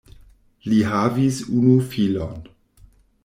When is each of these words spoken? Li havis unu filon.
Li 0.71 0.79
havis 0.93 1.41
unu 1.57 1.75
filon. 1.91 2.39